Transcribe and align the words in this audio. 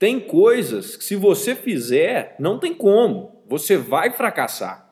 Tem 0.00 0.18
coisas 0.18 0.96
que, 0.96 1.04
se 1.04 1.14
você 1.14 1.54
fizer, 1.54 2.34
não 2.40 2.58
tem 2.58 2.72
como. 2.72 3.44
Você 3.46 3.76
vai 3.76 4.10
fracassar. 4.10 4.88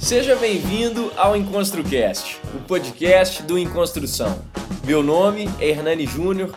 Seja 0.00 0.36
bem-vindo 0.36 1.10
ao 1.16 1.36
EnconstruCast, 1.36 2.38
o 2.54 2.60
podcast 2.68 3.42
do 3.42 3.58
Enconstrução. 3.58 4.44
Meu 4.86 5.02
nome 5.02 5.48
é 5.58 5.70
Hernani 5.70 6.06
Júnior 6.06 6.56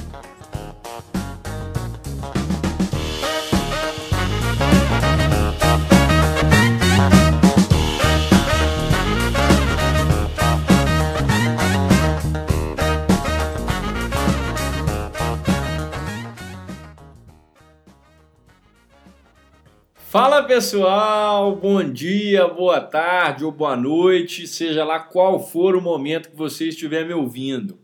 Pessoal, 20.53 21.55
bom 21.55 21.81
dia, 21.81 22.45
boa 22.45 22.81
tarde 22.81 23.45
ou 23.45 23.53
boa 23.53 23.73
noite, 23.73 24.45
seja 24.45 24.83
lá 24.83 24.99
qual 24.99 25.39
for 25.39 25.77
o 25.77 25.81
momento 25.81 26.29
que 26.29 26.35
você 26.35 26.67
estiver 26.67 27.07
me 27.07 27.13
ouvindo. 27.13 27.79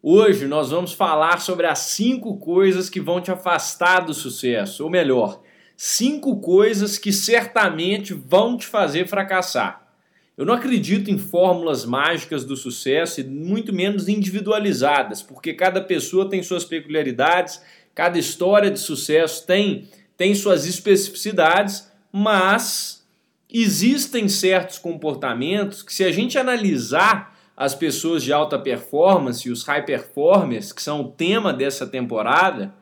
Hoje 0.00 0.46
nós 0.46 0.70
vamos 0.70 0.92
falar 0.92 1.40
sobre 1.40 1.66
as 1.66 1.80
cinco 1.80 2.36
coisas 2.36 2.88
que 2.88 3.00
vão 3.00 3.20
te 3.20 3.32
afastar 3.32 4.06
do 4.06 4.14
sucesso, 4.14 4.84
ou 4.84 4.88
melhor, 4.88 5.42
cinco 5.76 6.38
coisas 6.38 6.96
que 6.96 7.12
certamente 7.12 8.14
vão 8.14 8.56
te 8.56 8.68
fazer 8.68 9.08
fracassar. 9.08 9.88
Eu 10.36 10.46
não 10.46 10.54
acredito 10.54 11.10
em 11.10 11.18
fórmulas 11.18 11.84
mágicas 11.84 12.44
do 12.44 12.56
sucesso 12.56 13.20
e 13.20 13.24
muito 13.24 13.72
menos 13.72 14.08
individualizadas, 14.08 15.24
porque 15.24 15.52
cada 15.52 15.80
pessoa 15.80 16.30
tem 16.30 16.40
suas 16.40 16.64
peculiaridades, 16.64 17.60
cada 17.92 18.16
história 18.16 18.70
de 18.70 18.78
sucesso 18.78 19.44
tem 19.44 19.88
tem 20.16 20.34
suas 20.34 20.64
especificidades, 20.66 21.90
mas 22.18 23.06
existem 23.52 24.26
certos 24.26 24.78
comportamentos 24.78 25.82
que, 25.82 25.92
se 25.92 26.02
a 26.02 26.10
gente 26.10 26.38
analisar 26.38 27.36
as 27.54 27.74
pessoas 27.74 28.22
de 28.22 28.32
alta 28.32 28.58
performance 28.58 29.46
e 29.46 29.52
os 29.52 29.62
high 29.64 29.84
performers, 29.84 30.72
que 30.72 30.82
são 30.82 31.02
o 31.02 31.10
tema 31.10 31.52
dessa 31.52 31.86
temporada, 31.86 32.72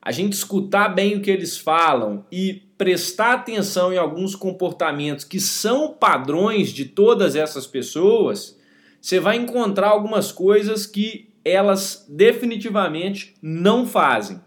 a 0.00 0.10
gente 0.10 0.32
escutar 0.32 0.88
bem 0.88 1.18
o 1.18 1.20
que 1.20 1.30
eles 1.30 1.58
falam 1.58 2.24
e 2.32 2.62
prestar 2.78 3.34
atenção 3.34 3.92
em 3.92 3.98
alguns 3.98 4.34
comportamentos 4.34 5.26
que 5.26 5.38
são 5.38 5.92
padrões 5.92 6.70
de 6.70 6.86
todas 6.86 7.36
essas 7.36 7.66
pessoas, 7.66 8.58
você 8.98 9.20
vai 9.20 9.36
encontrar 9.36 9.88
algumas 9.88 10.32
coisas 10.32 10.86
que 10.86 11.28
elas 11.44 12.06
definitivamente 12.08 13.34
não 13.42 13.86
fazem. 13.86 14.40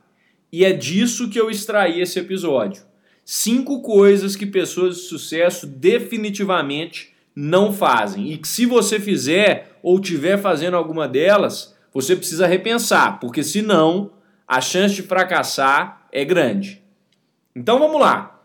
E 0.52 0.66
é 0.66 0.74
disso 0.74 1.30
que 1.30 1.40
eu 1.40 1.52
extraí 1.52 2.02
esse 2.02 2.18
episódio. 2.18 2.93
Cinco 3.26 3.82
coisas 3.82 4.36
que 4.36 4.46
pessoas 4.46 4.96
de 4.96 5.02
sucesso 5.04 5.66
definitivamente 5.66 7.14
não 7.36 7.72
fazem. 7.72 8.32
E 8.32 8.38
que 8.38 8.48
se 8.48 8.66
você 8.66 9.00
fizer 9.00 9.78
ou 9.82 10.00
tiver 10.00 10.38
fazendo 10.38 10.76
alguma 10.76 11.08
delas, 11.08 11.76
você 11.94 12.16
precisa 12.16 12.48
repensar, 12.48 13.20
porque 13.20 13.44
senão 13.44 14.12
a 14.48 14.60
chance 14.60 14.96
de 14.96 15.04
fracassar 15.04 16.08
é 16.12 16.26
grande. 16.26 16.82
Então 17.56 17.80
vamos 17.80 18.00
lá. 18.00 18.42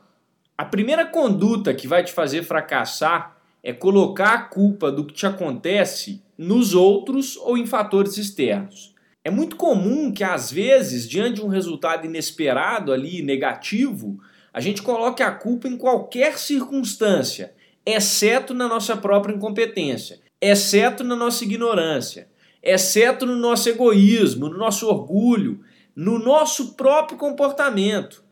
A 0.56 0.64
primeira 0.64 1.06
conduta 1.06 1.74
que 1.74 1.88
vai 1.88 2.04
te 2.04 2.12
fazer 2.12 2.42
fracassar 2.42 3.36
é 3.62 3.72
colocar 3.72 4.32
a 4.34 4.42
culpa 4.42 4.90
do 4.90 5.04
que 5.04 5.14
te 5.14 5.26
acontece 5.26 6.22
nos 6.36 6.74
outros 6.74 7.36
ou 7.36 7.58
em 7.58 7.66
fatores 7.66 8.16
externos. 8.16 8.94
É 9.24 9.30
muito 9.30 9.56
comum 9.56 10.12
que, 10.12 10.24
às 10.24 10.50
vezes, 10.50 11.08
diante 11.08 11.34
de 11.34 11.42
um 11.42 11.48
resultado 11.48 12.06
inesperado 12.06 12.92
ali, 12.92 13.20
negativo, 13.22 14.18
a 14.52 14.60
gente 14.60 14.82
coloque 14.82 15.22
a 15.22 15.30
culpa 15.30 15.68
em 15.68 15.76
qualquer 15.76 16.38
circunstância, 16.38 17.54
exceto 17.84 18.54
na 18.54 18.68
nossa 18.68 18.96
própria 18.96 19.34
incompetência, 19.34 20.20
exceto 20.40 21.04
na 21.04 21.16
nossa 21.16 21.44
ignorância, 21.44 22.28
exceto 22.62 23.24
no 23.26 23.36
nosso 23.36 23.68
egoísmo, 23.68 24.48
no 24.48 24.58
nosso 24.58 24.88
orgulho, 24.88 25.60
no 25.94 26.18
nosso 26.18 26.74
próprio 26.74 27.18
comportamento. 27.18 28.24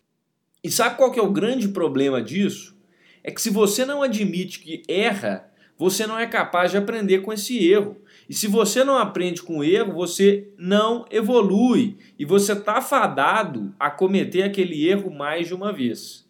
E 0.63 0.71
sabe 0.71 0.97
qual 0.97 1.11
que 1.11 1.19
é 1.19 1.23
o 1.23 1.33
grande 1.33 1.69
problema 1.69 2.23
disso? 2.23 2.77
É 3.23 3.31
que 3.31 3.41
se 3.41 3.51
você 3.51 3.85
não 3.85 4.03
admite 4.03 4.61
que 4.61 4.83
erra, 4.89 5.51
você 5.79 6.07
não 6.07 6.19
é 6.19 6.27
capaz 6.27 6.71
de 6.71 6.77
aprender 6.77 7.21
com 7.21 7.33
esse 7.33 7.69
erro. 7.69 7.97
E 8.29 8.35
se 8.35 8.47
você 8.47 8.83
não 8.83 8.97
aprende 8.97 9.43
com 9.43 9.59
o 9.59 9.65
erro, 9.65 9.93
você 9.93 10.49
não 10.59 11.05
evolui 11.11 11.97
e 12.19 12.25
você 12.25 12.53
está 12.53 12.81
fadado 12.81 13.75
a 13.79 13.91
cometer 13.91 14.43
aquele 14.43 14.89
erro 14.89 15.11
mais 15.11 15.47
de 15.47 15.55
uma 15.55 15.73
vez. 15.73 16.27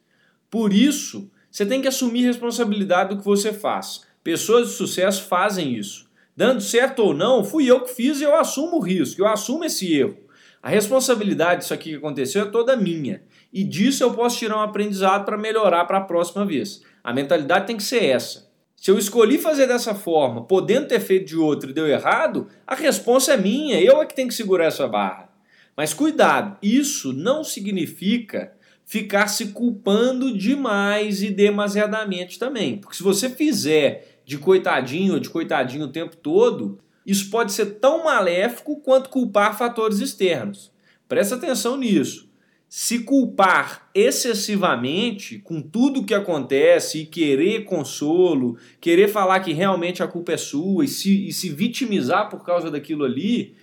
Por 0.50 0.72
isso, 0.72 1.30
você 1.50 1.64
tem 1.64 1.80
que 1.80 1.88
assumir 1.88 2.22
responsabilidade 2.22 3.10
do 3.14 3.18
que 3.18 3.24
você 3.24 3.52
faz. 3.52 4.02
Pessoas 4.22 4.68
de 4.68 4.74
sucesso 4.74 5.22
fazem 5.24 5.74
isso. 5.74 6.06
Dando 6.36 6.60
certo 6.60 6.98
ou 6.98 7.14
não, 7.14 7.42
fui 7.42 7.70
eu 7.70 7.80
que 7.80 7.94
fiz 7.94 8.20
e 8.20 8.24
eu 8.24 8.34
assumo 8.34 8.76
o 8.76 8.80
risco, 8.80 9.22
eu 9.22 9.26
assumo 9.26 9.64
esse 9.64 9.90
erro. 9.94 10.18
A 10.62 10.68
responsabilidade 10.68 11.60
disso 11.60 11.72
aqui 11.72 11.90
que 11.90 11.96
aconteceu 11.96 12.42
é 12.42 12.50
toda 12.50 12.76
minha. 12.76 13.22
E 13.52 13.64
disso 13.64 14.02
eu 14.02 14.12
posso 14.12 14.36
tirar 14.36 14.58
um 14.58 14.62
aprendizado 14.62 15.24
para 15.24 15.38
melhorar 15.38 15.84
para 15.84 15.98
a 15.98 16.02
próxima 16.02 16.44
vez. 16.44 16.82
A 17.02 17.12
mentalidade 17.12 17.66
tem 17.66 17.76
que 17.76 17.84
ser 17.84 18.04
essa. 18.04 18.45
Se 18.76 18.90
eu 18.90 18.98
escolhi 18.98 19.38
fazer 19.38 19.66
dessa 19.66 19.94
forma, 19.94 20.44
podendo 20.44 20.86
ter 20.86 21.00
feito 21.00 21.26
de 21.26 21.36
outra 21.36 21.70
e 21.70 21.72
deu 21.72 21.86
errado, 21.86 22.46
a 22.66 22.74
resposta 22.74 23.32
é 23.32 23.36
minha, 23.36 23.80
eu 23.80 24.00
é 24.00 24.06
que 24.06 24.14
tenho 24.14 24.28
que 24.28 24.34
segurar 24.34 24.66
essa 24.66 24.86
barra. 24.86 25.30
Mas 25.76 25.94
cuidado, 25.94 26.56
isso 26.62 27.12
não 27.12 27.42
significa 27.42 28.52
ficar 28.84 29.28
se 29.28 29.46
culpando 29.46 30.36
demais 30.36 31.22
e 31.22 31.30
demasiadamente 31.30 32.38
também. 32.38 32.78
Porque 32.78 32.96
se 32.96 33.02
você 33.02 33.28
fizer 33.28 34.20
de 34.24 34.38
coitadinho 34.38 35.14
ou 35.14 35.20
de 35.20 35.30
coitadinho 35.30 35.86
o 35.86 35.92
tempo 35.92 36.16
todo, 36.16 36.78
isso 37.04 37.30
pode 37.30 37.52
ser 37.52 37.78
tão 37.80 38.04
maléfico 38.04 38.76
quanto 38.80 39.10
culpar 39.10 39.58
fatores 39.58 40.00
externos. 40.00 40.70
Presta 41.08 41.34
atenção 41.34 41.76
nisso 41.76 42.26
se 42.68 43.00
culpar 43.00 43.88
excessivamente 43.94 45.38
com 45.38 45.62
tudo 45.62 46.04
que 46.04 46.14
acontece 46.14 47.00
e 47.00 47.06
querer 47.06 47.64
consolo, 47.64 48.58
querer 48.80 49.08
falar 49.08 49.40
que 49.40 49.52
realmente 49.52 50.02
a 50.02 50.08
culpa 50.08 50.32
é 50.32 50.36
sua 50.36 50.84
e 50.84 50.88
se, 50.88 51.28
e 51.28 51.32
se 51.32 51.48
vitimizar 51.48 52.28
por 52.28 52.44
causa 52.44 52.70
daquilo 52.70 53.04
ali, 53.04 53.54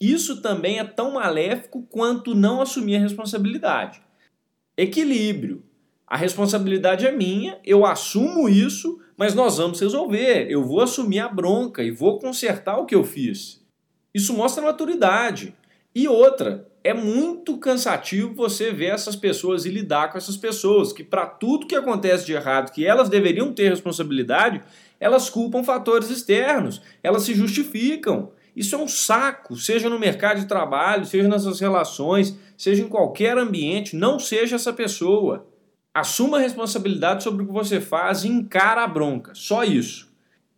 isso 0.00 0.40
também 0.40 0.78
é 0.78 0.84
tão 0.84 1.12
maléfico 1.14 1.82
quanto 1.90 2.34
não 2.34 2.60
assumir 2.60 2.96
a 2.96 3.00
responsabilidade. 3.00 4.00
Equilíbrio. 4.76 5.62
A 6.06 6.16
responsabilidade 6.16 7.06
é 7.06 7.12
minha, 7.12 7.58
eu 7.64 7.86
assumo 7.86 8.48
isso, 8.48 9.00
mas 9.16 9.34
nós 9.34 9.58
vamos 9.58 9.80
resolver. 9.80 10.50
Eu 10.50 10.64
vou 10.64 10.80
assumir 10.80 11.20
a 11.20 11.28
bronca 11.28 11.82
e 11.82 11.90
vou 11.90 12.18
consertar 12.18 12.78
o 12.78 12.86
que 12.86 12.94
eu 12.94 13.04
fiz. 13.04 13.64
Isso 14.12 14.34
mostra 14.34 14.64
maturidade. 14.64 15.54
E 15.94 16.08
outra, 16.08 16.69
é 16.82 16.94
muito 16.94 17.58
cansativo 17.58 18.34
você 18.34 18.72
ver 18.72 18.92
essas 18.92 19.14
pessoas 19.14 19.66
e 19.66 19.70
lidar 19.70 20.10
com 20.10 20.16
essas 20.16 20.36
pessoas 20.36 20.92
que 20.92 21.04
para 21.04 21.26
tudo 21.26 21.66
que 21.66 21.76
acontece 21.76 22.24
de 22.24 22.32
errado, 22.32 22.72
que 22.72 22.86
elas 22.86 23.08
deveriam 23.08 23.52
ter 23.52 23.68
responsabilidade, 23.68 24.62
elas 24.98 25.28
culpam 25.28 25.62
fatores 25.62 26.10
externos, 26.10 26.80
elas 27.02 27.22
se 27.22 27.34
justificam. 27.34 28.32
Isso 28.56 28.74
é 28.74 28.78
um 28.78 28.88
saco, 28.88 29.56
seja 29.56 29.88
no 29.88 29.98
mercado 29.98 30.40
de 30.40 30.46
trabalho, 30.46 31.04
seja 31.04 31.28
nas 31.28 31.42
suas 31.42 31.60
relações, 31.60 32.36
seja 32.56 32.82
em 32.82 32.88
qualquer 32.88 33.36
ambiente, 33.38 33.94
não 33.94 34.18
seja 34.18 34.56
essa 34.56 34.72
pessoa. 34.72 35.46
Assuma 35.94 36.38
a 36.38 36.40
responsabilidade 36.40 37.22
sobre 37.22 37.42
o 37.42 37.46
que 37.46 37.52
você 37.52 37.80
faz 37.80 38.24
e 38.24 38.28
encara 38.28 38.84
a 38.84 38.88
bronca, 38.88 39.32
só 39.34 39.64
isso. 39.64 40.10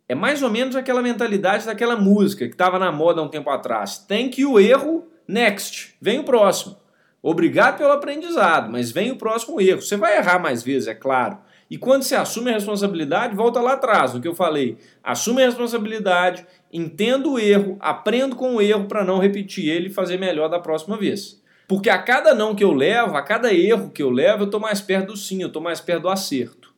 É 0.07 0.15
mais 0.15 0.43
ou 0.43 0.49
menos 0.49 0.75
aquela 0.75 1.01
mentalidade 1.01 1.65
daquela 1.65 1.95
música 1.95 2.45
que 2.47 2.53
estava 2.53 2.77
na 2.77 2.91
moda 2.91 3.21
há 3.21 3.23
um 3.23 3.29
tempo 3.29 3.49
atrás. 3.49 3.97
Tem 3.97 4.29
que 4.29 4.45
o 4.45 4.59
erro 4.59 5.07
Next, 5.27 5.95
vem 6.01 6.19
o 6.19 6.23
próximo. 6.23 6.77
Obrigado 7.21 7.77
pelo 7.77 7.93
aprendizado, 7.93 8.69
mas 8.71 8.91
vem 8.91 9.11
o 9.11 9.17
próximo 9.17 9.61
erro. 9.61 9.81
Você 9.81 9.95
vai 9.95 10.17
errar 10.17 10.39
mais 10.39 10.61
vezes, 10.61 10.87
é 10.87 10.93
claro. 10.93 11.37
E 11.69 11.77
quando 11.77 12.03
você 12.03 12.15
assume 12.15 12.51
a 12.51 12.53
responsabilidade, 12.53 13.35
volta 13.35 13.61
lá 13.61 13.73
atrás, 13.73 14.13
no 14.13 14.21
que 14.21 14.27
eu 14.27 14.35
falei. 14.35 14.77
Assume 15.01 15.41
a 15.41 15.45
responsabilidade, 15.45 16.45
entendo 16.71 17.31
o 17.33 17.39
erro, 17.39 17.77
aprendo 17.79 18.35
com 18.35 18.55
o 18.55 18.61
erro 18.61 18.85
para 18.85 19.03
não 19.03 19.19
repetir 19.19 19.69
ele 19.69 19.87
e 19.87 19.93
fazer 19.93 20.19
melhor 20.19 20.49
da 20.49 20.59
próxima 20.59 20.97
vez. 20.97 21.41
Porque 21.67 21.89
a 21.89 21.97
cada 21.97 22.35
não 22.35 22.53
que 22.53 22.63
eu 22.63 22.73
levo, 22.73 23.15
a 23.15 23.21
cada 23.21 23.53
erro 23.53 23.89
que 23.89 24.03
eu 24.03 24.09
levo, 24.09 24.43
eu 24.43 24.45
estou 24.45 24.59
mais 24.59 24.81
perto 24.81 25.07
do 25.13 25.17
sim, 25.17 25.41
eu 25.41 25.47
estou 25.47 25.61
mais 25.61 25.79
perto 25.79 26.03
do 26.03 26.09
acerto. 26.09 26.73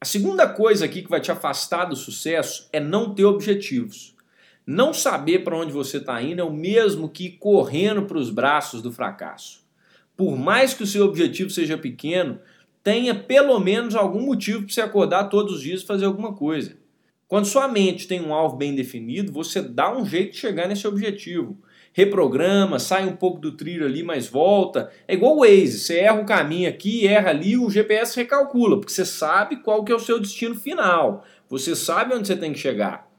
A 0.00 0.04
segunda 0.04 0.46
coisa 0.46 0.84
aqui 0.84 1.02
que 1.02 1.10
vai 1.10 1.20
te 1.20 1.32
afastar 1.32 1.86
do 1.86 1.96
sucesso 1.96 2.68
é 2.72 2.78
não 2.78 3.14
ter 3.14 3.24
objetivos. 3.24 4.13
Não 4.66 4.94
saber 4.94 5.44
para 5.44 5.56
onde 5.56 5.72
você 5.72 5.98
está 5.98 6.22
indo 6.22 6.40
é 6.40 6.44
o 6.44 6.52
mesmo 6.52 7.08
que 7.08 7.26
ir 7.26 7.30
correndo 7.32 8.02
para 8.02 8.16
os 8.16 8.30
braços 8.30 8.80
do 8.80 8.90
fracasso. 8.90 9.62
Por 10.16 10.38
mais 10.38 10.72
que 10.72 10.82
o 10.82 10.86
seu 10.86 11.04
objetivo 11.04 11.50
seja 11.50 11.76
pequeno, 11.76 12.38
tenha 12.82 13.14
pelo 13.14 13.58
menos 13.60 13.94
algum 13.94 14.24
motivo 14.24 14.62
para 14.62 14.72
você 14.72 14.80
acordar 14.80 15.24
todos 15.24 15.56
os 15.56 15.60
dias 15.60 15.82
e 15.82 15.86
fazer 15.86 16.06
alguma 16.06 16.32
coisa. 16.32 16.76
Quando 17.28 17.46
sua 17.46 17.68
mente 17.68 18.06
tem 18.06 18.22
um 18.22 18.32
alvo 18.32 18.56
bem 18.56 18.74
definido, 18.74 19.32
você 19.32 19.60
dá 19.60 19.94
um 19.94 20.06
jeito 20.06 20.32
de 20.32 20.38
chegar 20.38 20.66
nesse 20.66 20.86
objetivo. 20.86 21.58
Reprograma, 21.92 22.78
sai 22.78 23.06
um 23.06 23.16
pouco 23.16 23.40
do 23.40 23.52
trilho 23.52 23.84
ali, 23.84 24.02
mas 24.02 24.26
volta. 24.26 24.90
É 25.06 25.14
igual 25.14 25.36
o 25.36 25.40
Waze, 25.40 25.78
você 25.78 25.98
erra 25.98 26.20
o 26.20 26.26
caminho 26.26 26.68
aqui, 26.68 27.06
erra 27.06 27.30
ali, 27.30 27.56
o 27.56 27.70
GPS 27.70 28.16
recalcula, 28.16 28.78
porque 28.78 28.92
você 28.92 29.04
sabe 29.04 29.56
qual 29.56 29.84
que 29.84 29.92
é 29.92 29.94
o 29.94 30.00
seu 30.00 30.18
destino 30.18 30.54
final. 30.54 31.24
Você 31.48 31.76
sabe 31.76 32.14
onde 32.14 32.26
você 32.26 32.36
tem 32.36 32.52
que 32.52 32.58
chegar. 32.58 33.13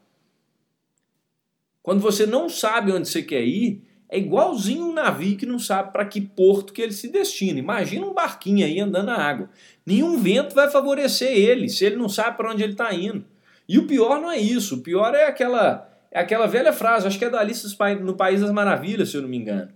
Quando 1.86 2.00
você 2.00 2.26
não 2.26 2.48
sabe 2.48 2.90
onde 2.90 3.08
você 3.08 3.22
quer 3.22 3.44
ir, 3.44 3.80
é 4.08 4.18
igualzinho 4.18 4.86
um 4.86 4.92
navio 4.92 5.36
que 5.36 5.46
não 5.46 5.56
sabe 5.56 5.92
para 5.92 6.04
que 6.04 6.20
porto 6.20 6.72
que 6.72 6.82
ele 6.82 6.90
se 6.90 7.06
destina. 7.06 7.60
Imagina 7.60 8.04
um 8.04 8.12
barquinho 8.12 8.66
aí 8.66 8.80
andando 8.80 9.06
na 9.06 9.16
água. 9.16 9.48
Nenhum 9.86 10.18
vento 10.18 10.52
vai 10.52 10.68
favorecer 10.68 11.30
ele 11.30 11.68
se 11.68 11.84
ele 11.84 11.94
não 11.94 12.08
sabe 12.08 12.36
para 12.36 12.50
onde 12.50 12.64
ele 12.64 12.72
está 12.72 12.92
indo. 12.92 13.24
E 13.68 13.78
o 13.78 13.86
pior 13.86 14.20
não 14.20 14.28
é 14.28 14.36
isso. 14.36 14.74
O 14.74 14.80
pior 14.80 15.14
é 15.14 15.28
aquela, 15.28 15.88
é 16.10 16.18
aquela 16.18 16.48
velha 16.48 16.72
frase, 16.72 17.06
acho 17.06 17.20
que 17.20 17.24
é 17.24 17.30
da 17.30 17.38
Alice 17.38 17.64
no 18.00 18.16
País 18.16 18.40
das 18.40 18.50
Maravilhas, 18.50 19.10
se 19.10 19.16
eu 19.16 19.22
não 19.22 19.28
me 19.28 19.36
engano. 19.36 19.68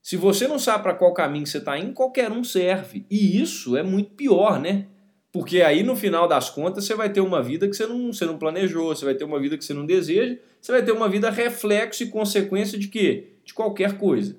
Se 0.00 0.16
você 0.16 0.48
não 0.48 0.58
sabe 0.58 0.82
para 0.82 0.94
qual 0.94 1.12
caminho 1.12 1.46
você 1.46 1.58
está 1.58 1.78
indo, 1.78 1.92
qualquer 1.92 2.32
um 2.32 2.42
serve. 2.42 3.04
E 3.10 3.38
isso 3.38 3.76
é 3.76 3.82
muito 3.82 4.12
pior, 4.12 4.58
né? 4.58 4.86
Porque 5.30 5.60
aí 5.60 5.82
no 5.82 5.94
final 5.94 6.26
das 6.26 6.48
contas 6.48 6.86
você 6.86 6.94
vai 6.94 7.10
ter 7.10 7.20
uma 7.20 7.42
vida 7.42 7.68
que 7.68 7.76
você 7.76 7.86
não, 7.86 8.14
você 8.14 8.24
não 8.24 8.38
planejou, 8.38 8.96
você 8.96 9.04
vai 9.04 9.14
ter 9.14 9.24
uma 9.24 9.38
vida 9.38 9.58
que 9.58 9.64
você 9.64 9.74
não 9.74 9.84
deseja, 9.84 10.38
você 10.60 10.72
vai 10.72 10.84
ter 10.84 10.92
uma 10.92 11.08
vida 11.08 11.30
reflexo 11.30 12.02
e 12.02 12.10
consequência 12.10 12.78
de 12.78 12.88
quê? 12.88 13.34
De 13.44 13.54
qualquer 13.54 13.98
coisa. 13.98 14.36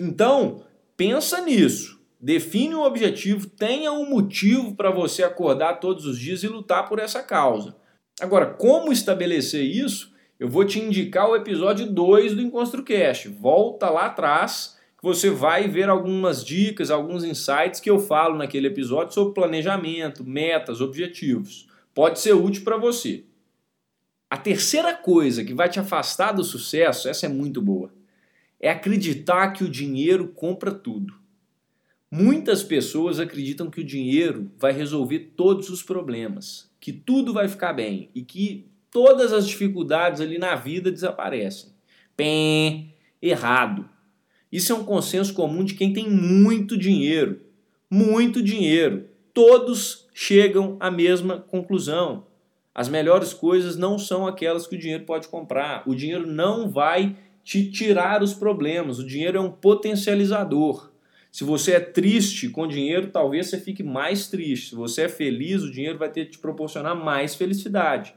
Então, 0.00 0.64
pensa 0.96 1.40
nisso. 1.40 2.00
Define 2.20 2.74
um 2.74 2.82
objetivo, 2.82 3.48
tenha 3.48 3.92
um 3.92 4.08
motivo 4.08 4.74
para 4.74 4.90
você 4.90 5.22
acordar 5.22 5.80
todos 5.80 6.04
os 6.04 6.18
dias 6.18 6.42
e 6.42 6.48
lutar 6.48 6.88
por 6.88 6.98
essa 6.98 7.22
causa. 7.22 7.76
Agora, 8.20 8.46
como 8.46 8.92
estabelecer 8.92 9.64
isso? 9.64 10.12
Eu 10.38 10.48
vou 10.48 10.64
te 10.64 10.78
indicar 10.78 11.28
o 11.28 11.36
episódio 11.36 11.86
2 11.86 12.34
do 12.34 12.42
EnconstruCast. 12.42 13.28
Volta 13.28 13.88
lá 13.88 14.06
atrás 14.06 14.78
que 14.98 15.02
você 15.02 15.30
vai 15.30 15.66
ver 15.66 15.88
algumas 15.88 16.44
dicas, 16.44 16.90
alguns 16.90 17.24
insights 17.24 17.80
que 17.80 17.88
eu 17.88 17.98
falo 17.98 18.36
naquele 18.36 18.66
episódio 18.66 19.14
sobre 19.14 19.32
planejamento, 19.32 20.22
metas, 20.22 20.82
objetivos. 20.82 21.68
Pode 21.94 22.20
ser 22.20 22.34
útil 22.34 22.64
para 22.64 22.76
você. 22.76 23.24
A 24.30 24.36
terceira 24.36 24.94
coisa 24.94 25.44
que 25.44 25.52
vai 25.52 25.68
te 25.68 25.80
afastar 25.80 26.30
do 26.30 26.44
sucesso, 26.44 27.08
essa 27.08 27.26
é 27.26 27.28
muito 27.28 27.60
boa, 27.60 27.92
é 28.60 28.70
acreditar 28.70 29.48
que 29.52 29.64
o 29.64 29.68
dinheiro 29.68 30.28
compra 30.28 30.70
tudo. 30.70 31.14
Muitas 32.08 32.62
pessoas 32.62 33.18
acreditam 33.18 33.68
que 33.68 33.80
o 33.80 33.84
dinheiro 33.84 34.50
vai 34.56 34.72
resolver 34.72 35.32
todos 35.36 35.68
os 35.68 35.82
problemas, 35.82 36.70
que 36.78 36.92
tudo 36.92 37.32
vai 37.32 37.48
ficar 37.48 37.72
bem 37.72 38.08
e 38.14 38.22
que 38.22 38.68
todas 38.90 39.32
as 39.32 39.48
dificuldades 39.48 40.20
ali 40.20 40.38
na 40.38 40.54
vida 40.54 40.92
desaparecem. 40.92 41.70
Errado. 43.20 43.88
Isso 44.52 44.72
é 44.72 44.74
um 44.74 44.84
consenso 44.84 45.34
comum 45.34 45.64
de 45.64 45.74
quem 45.74 45.92
tem 45.92 46.08
muito 46.08 46.76
dinheiro. 46.76 47.40
Muito 47.90 48.42
dinheiro. 48.42 49.08
Todos 49.34 50.08
chegam 50.14 50.76
à 50.78 50.90
mesma 50.90 51.38
conclusão. 51.38 52.26
As 52.74 52.88
melhores 52.88 53.32
coisas 53.32 53.76
não 53.76 53.98
são 53.98 54.26
aquelas 54.26 54.66
que 54.66 54.76
o 54.76 54.78
dinheiro 54.78 55.04
pode 55.04 55.28
comprar. 55.28 55.82
O 55.86 55.94
dinheiro 55.94 56.26
não 56.26 56.70
vai 56.70 57.16
te 57.42 57.70
tirar 57.70 58.22
os 58.22 58.32
problemas. 58.32 58.98
O 58.98 59.06
dinheiro 59.06 59.38
é 59.38 59.40
um 59.40 59.50
potencializador. 59.50 60.90
Se 61.32 61.44
você 61.44 61.72
é 61.72 61.80
triste 61.80 62.48
com 62.48 62.66
dinheiro, 62.66 63.08
talvez 63.08 63.48
você 63.48 63.58
fique 63.58 63.82
mais 63.82 64.28
triste. 64.28 64.70
Se 64.70 64.74
você 64.74 65.02
é 65.02 65.08
feliz, 65.08 65.62
o 65.62 65.70
dinheiro 65.70 65.98
vai 65.98 66.10
ter 66.10 66.26
te 66.26 66.38
proporcionar 66.38 66.94
mais 66.94 67.34
felicidade 67.34 68.14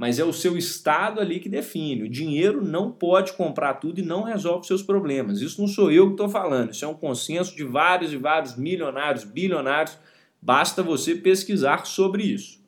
mas 0.00 0.18
é 0.18 0.24
o 0.24 0.32
seu 0.32 0.56
estado 0.56 1.20
ali 1.20 1.38
que 1.40 1.48
define. 1.48 2.04
O 2.04 2.08
dinheiro 2.08 2.64
não 2.64 2.90
pode 2.90 3.34
comprar 3.34 3.74
tudo 3.74 4.00
e 4.00 4.02
não 4.02 4.22
resolve 4.22 4.66
seus 4.66 4.82
problemas. 4.82 5.42
Isso 5.42 5.60
não 5.60 5.68
sou 5.68 5.92
eu 5.92 6.06
que 6.06 6.12
estou 6.12 6.26
falando, 6.26 6.70
isso 6.70 6.86
é 6.86 6.88
um 6.88 6.94
consenso 6.94 7.54
de 7.54 7.64
vários 7.64 8.10
e 8.10 8.16
vários 8.16 8.56
milionários, 8.56 9.24
bilionários. 9.24 9.98
Basta 10.40 10.82
você 10.82 11.14
pesquisar 11.14 11.84
sobre 11.84 12.22
isso. 12.22 12.59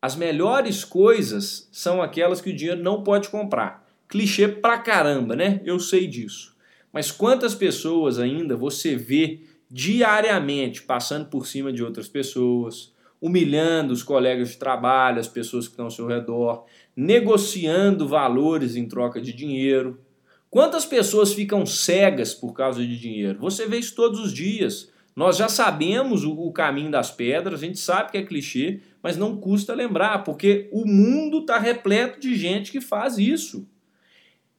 As 0.00 0.14
melhores 0.14 0.84
coisas 0.84 1.68
são 1.72 2.00
aquelas 2.00 2.40
que 2.40 2.50
o 2.50 2.56
dinheiro 2.56 2.82
não 2.82 3.02
pode 3.02 3.28
comprar. 3.28 3.86
Clichê 4.08 4.46
pra 4.46 4.78
caramba, 4.78 5.34
né? 5.34 5.60
Eu 5.64 5.80
sei 5.80 6.06
disso. 6.06 6.56
Mas 6.92 7.10
quantas 7.10 7.54
pessoas 7.54 8.18
ainda 8.18 8.56
você 8.56 8.96
vê 8.96 9.40
diariamente 9.70 10.82
passando 10.82 11.26
por 11.26 11.46
cima 11.46 11.72
de 11.72 11.82
outras 11.82 12.08
pessoas, 12.08 12.92
humilhando 13.20 13.92
os 13.92 14.02
colegas 14.02 14.50
de 14.50 14.56
trabalho, 14.56 15.20
as 15.20 15.28
pessoas 15.28 15.66
que 15.66 15.72
estão 15.72 15.86
ao 15.86 15.90
seu 15.90 16.06
redor, 16.06 16.64
negociando 16.96 18.08
valores 18.08 18.76
em 18.76 18.86
troca 18.86 19.20
de 19.20 19.32
dinheiro. 19.32 20.00
Quantas 20.48 20.86
pessoas 20.86 21.32
ficam 21.32 21.66
cegas 21.66 22.32
por 22.32 22.52
causa 22.52 22.80
de 22.80 22.98
dinheiro? 22.98 23.38
Você 23.40 23.66
vê 23.66 23.78
isso 23.78 23.94
todos 23.94 24.20
os 24.20 24.32
dias. 24.32 24.90
Nós 25.14 25.36
já 25.36 25.48
sabemos 25.48 26.24
o, 26.24 26.50
caminho 26.52 26.90
das 26.90 27.10
pedras, 27.10 27.60
a 27.60 27.66
gente 27.66 27.78
sabe 27.78 28.12
que 28.12 28.18
é 28.18 28.22
clichê, 28.22 28.80
mas 29.02 29.16
não 29.16 29.36
custa 29.36 29.74
lembrar, 29.74 30.24
porque 30.24 30.68
o 30.72 30.84
mundo 30.86 31.40
está 31.40 31.58
repleto 31.58 32.20
de 32.20 32.34
gente 32.34 32.72
que 32.72 32.80
faz 32.80 33.18
isso. 33.18 33.68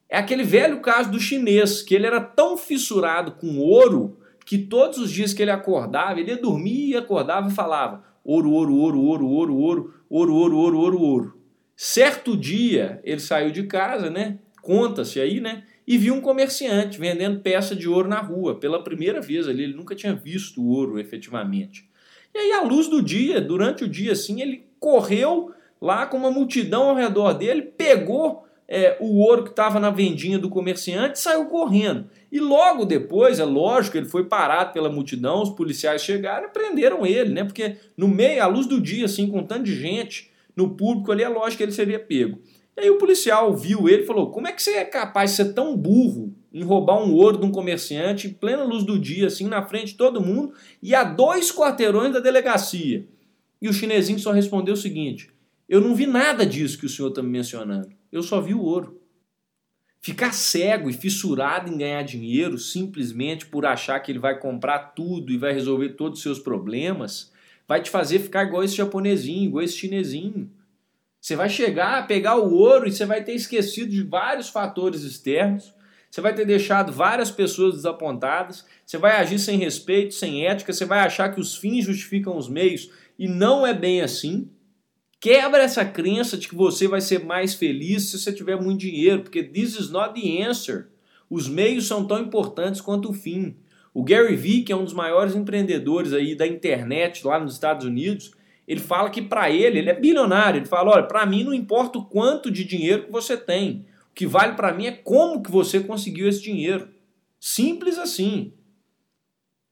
É 0.10 0.18
aquele 0.18 0.44
velho 0.44 0.80
caso 0.82 1.12
do 1.12 1.20
chinês, 1.20 1.84
que 1.84 1.94
ele 1.94 2.08
era 2.08 2.20
tão 2.20 2.58
fissurado 2.58 3.34
com 3.34 3.60
ouro 3.60 4.18
que 4.46 4.58
todos 4.58 4.98
os 4.98 5.12
dias 5.12 5.34
que 5.34 5.44
ele 5.44 5.52
acordava, 5.52 6.20
ele 6.20 6.32
ia 6.32 6.38
dormir 6.38 6.90
e 6.90 6.98
acordava 6.98 7.48
e 7.48 7.54
falava: 7.54 8.04
ouro, 8.24 8.52
ouro, 8.52 8.74
ouro, 8.76 9.00
ouro, 9.00 9.28
ouro, 9.28 9.56
ouro, 9.56 9.94
ouro, 10.10 10.36
ouro, 10.36 10.56
ouro, 10.56 10.78
ouro, 10.80 11.02
ouro. 11.02 11.38
Certo 11.76 12.36
dia 12.36 13.00
ele 13.04 13.20
saiu 13.20 13.52
de 13.52 13.64
casa, 13.64 14.10
né? 14.10 14.40
Conta-se 14.62 15.20
aí, 15.20 15.40
né? 15.40 15.64
E 15.88 15.98
viu 15.98 16.14
um 16.14 16.22
comerciante 16.22 17.00
vendendo 17.00 17.40
peça 17.40 17.76
de 17.76 17.88
ouro 17.88 18.08
na 18.08 18.20
rua 18.20 18.60
pela 18.60 18.84
primeira 18.84 19.22
vez 19.22 19.48
ali. 19.48 19.64
Ele 19.64 19.74
nunca 19.74 19.96
tinha 19.96 20.14
visto 20.14 20.64
ouro 20.64 21.00
efetivamente. 21.00 21.89
E 22.34 22.38
aí, 22.38 22.52
à 22.54 22.62
luz 22.62 22.88
do 22.88 23.02
dia, 23.02 23.42
durante 23.42 23.84
o 23.84 23.88
dia 23.88 24.12
assim, 24.12 24.42
ele 24.42 24.66
correu 24.80 25.52
lá 25.82 26.06
com 26.06 26.18
uma 26.18 26.32
multidão 26.32 26.90
ao 26.90 26.96
redor 26.96 27.34
dele, 27.34 27.62
pegou 27.62 28.46
é, 28.68 28.98
o 29.00 29.18
ouro 29.20 29.44
que 29.44 29.50
estava 29.50 29.80
na 29.80 29.90
vendinha 29.90 30.38
do 30.38 30.50
comerciante 30.50 31.18
e 31.18 31.22
saiu 31.22 31.46
correndo. 31.46 32.08
E 32.32 32.40
logo 32.40 32.86
depois, 32.86 33.40
é 33.40 33.44
lógico, 33.44 33.98
ele 33.98 34.06
foi 34.06 34.26
parado 34.26 34.74
pela 34.74 34.92
multidão, 34.92 35.42
os 35.42 35.50
policiais 35.50 36.04
chegaram 36.04 36.48
e 36.48 36.52
prenderam 36.52 37.06
ele, 37.06 37.34
né? 37.34 37.44
Porque 37.44 37.78
no 37.98 38.08
meio, 38.08 38.44
à 38.44 38.46
luz 38.46 38.68
do 38.68 38.80
dia, 38.80 39.06
assim, 39.06 39.28
com 39.28 39.44
tanto 39.44 39.64
de 39.64 39.76
gente 39.76 40.30
no 40.56 40.76
público 40.76 41.12
ali, 41.12 41.24
é 41.24 41.30
lógico 41.30 41.58
que 41.58 41.64
ele 41.64 41.72
seria 41.72 42.00
pego. 42.00 42.40
E 42.78 42.82
aí 42.82 42.90
o 42.92 43.00
policial 43.00 43.56
viu 43.56 43.90
ele 43.90 44.04
e 44.04 44.06
falou: 44.06 44.30
Como 44.30 44.48
é 44.48 44.52
que 44.52 44.62
você 44.62 44.72
é 44.72 44.86
capaz 44.86 45.32
de 45.32 45.38
ser 45.38 45.54
tão 45.54 45.76
burro 45.76 46.36
em 46.54 46.64
roubar 46.64 47.02
um 47.04 47.14
ouro 47.14 47.38
de 47.38 47.46
um 47.46 47.52
comerciante 47.52 48.28
em 48.28 48.34
plena 48.34 48.64
luz 48.64 48.84
do 48.84 48.98
dia, 48.98 49.28
assim, 49.28 49.48
na 49.48 49.64
frente 49.64 49.88
de 49.88 49.98
todo 49.98 50.22
mundo, 50.22 50.54
e 50.82 50.96
a 50.96 51.04
dois 51.04 51.52
quarteirões 51.52 52.14
da 52.14 52.20
delegacia? 52.20 53.08
E 53.62 53.68
o 53.68 53.74
chinesinho 53.74 54.20
só 54.20 54.32
respondeu 54.32 54.74
o 54.74 54.78
seguinte: 54.78 55.32
Eu 55.68 55.82
não 55.82 55.96
vi 55.96 56.06
nada 56.06 56.46
disso 56.46 56.78
que 56.78 56.86
o 56.86 56.90
senhor 56.90 57.10
está 57.10 57.22
me 57.22 57.30
mencionando. 57.30 57.90
Eu 58.12 58.24
só 58.24 58.42
vi 58.42 58.54
o 58.54 58.62
ouro. 58.62 59.00
Ficar 60.02 60.34
cego 60.34 60.90
e 60.90 60.94
fissurado 60.94 61.70
em 61.70 61.78
ganhar 61.78 62.04
dinheiro 62.04 62.58
simplesmente 62.58 63.46
por 63.46 63.66
achar 63.66 64.00
que 64.00 64.12
ele 64.12 64.20
vai 64.20 64.40
comprar 64.40 64.80
tudo 64.96 65.32
e 65.32 65.38
vai 65.38 65.52
resolver 65.52 65.90
todos 65.90 66.20
os 66.20 66.24
seus 66.24 66.40
problemas 66.40 67.32
vai 67.70 67.84
te 67.84 67.92
fazer 67.92 68.18
ficar 68.18 68.46
igual 68.46 68.64
esse 68.64 68.76
japonesinho, 68.76 69.46
igual 69.46 69.64
esse 69.64 69.78
chinesinho. 69.78 70.50
Você 71.22 71.36
vai 71.36 71.48
chegar 71.48 72.08
pegar 72.08 72.36
o 72.36 72.52
ouro 72.52 72.88
e 72.88 72.92
você 72.92 73.06
vai 73.06 73.24
ter 73.24 73.34
esquecido 73.34 73.92
de 73.92 74.02
vários 74.02 74.50
fatores 74.50 75.04
externos, 75.04 75.72
você 76.10 76.22
vai 76.22 76.34
ter 76.34 76.46
deixado 76.46 76.92
várias 76.92 77.30
pessoas 77.30 77.76
desapontadas, 77.76 78.66
você 78.86 78.98
vai 78.98 79.18
agir 79.18 79.38
sem 79.38 79.58
respeito, 79.58 80.14
sem 80.14 80.48
ética, 80.48 80.74
você 80.74 80.86
vai 80.86 81.00
achar 81.00 81.34
que 81.34 81.40
os 81.40 81.56
fins 81.56 81.86
justificam 81.86 82.36
os 82.36 82.50
meios 82.50 82.90
e 83.18 83.28
não 83.28 83.66
é 83.66 83.74
bem 83.74 84.02
assim. 84.02 84.50
Quebra 85.22 85.62
essa 85.62 85.86
crença 85.86 86.38
de 86.38 86.48
que 86.48 86.56
você 86.56 86.88
vai 86.88 87.02
ser 87.02 87.24
mais 87.24 87.54
feliz 87.54 88.10
se 88.10 88.18
você 88.18 88.32
tiver 88.32 88.60
muito 88.60 88.80
dinheiro, 88.80 89.22
porque 89.22 89.44
this 89.44 89.78
is 89.78 89.90
not 89.90 90.20
the 90.20 90.44
answer. 90.44 90.88
Os 91.30 91.48
meios 91.48 91.86
são 91.88 92.06
tão 92.06 92.20
importantes 92.20 92.82
quanto 92.82 93.12
o 93.12 93.14
fim. 93.14 93.58
O 93.94 94.04
Gary 94.04 94.36
Vee, 94.36 94.64
que 94.64 94.72
é 94.72 94.76
um 94.76 94.84
dos 94.84 94.94
maiores 94.94 95.36
empreendedores 95.36 96.14
aí 96.14 96.36
da 96.36 96.48
internet 96.48 97.26
lá 97.28 97.40
nos 97.40 97.54
Estados 97.54 97.86
Unidos, 97.86 98.32
ele 98.68 98.80
fala 98.80 99.10
que 99.10 99.22
para 99.22 99.50
ele, 99.50 99.80
ele 99.80 99.90
é 99.90 100.00
bilionário, 100.00 100.60
ele 100.60 100.66
fala, 100.66 100.92
olha, 100.92 101.04
para 101.04 101.26
mim 101.26 101.44
não 101.44 101.54
importa 101.54 102.00
o 102.00 102.06
quanto 102.06 102.50
de 102.50 102.64
dinheiro 102.64 103.06
que 103.06 103.12
você 103.12 103.36
tem, 103.36 103.86
o 104.12 104.16
que 104.16 104.28
vale 104.28 104.54
para 104.54 104.74
mim 104.74 104.88
é 104.88 104.92
como 104.92 105.42
que 105.42 105.52
você 105.52 105.80
conseguiu 105.80 106.28
esse 106.28 106.42
dinheiro. 106.42 106.90
Simples 107.40 107.98
assim. 107.98 108.54